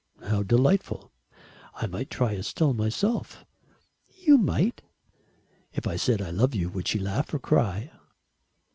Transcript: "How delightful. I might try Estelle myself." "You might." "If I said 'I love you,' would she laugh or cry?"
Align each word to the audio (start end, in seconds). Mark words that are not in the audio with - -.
"How 0.23 0.41
delightful. 0.41 1.11
I 1.75 1.85
might 1.85 2.09
try 2.09 2.33
Estelle 2.33 2.73
myself." 2.73 3.45
"You 4.09 4.39
might." 4.39 4.81
"If 5.73 5.85
I 5.85 5.95
said 5.95 6.23
'I 6.23 6.31
love 6.31 6.55
you,' 6.55 6.69
would 6.69 6.87
she 6.87 6.97
laugh 6.97 7.31
or 7.35 7.37
cry?" 7.37 7.91